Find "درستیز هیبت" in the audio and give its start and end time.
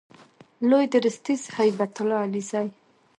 0.93-1.93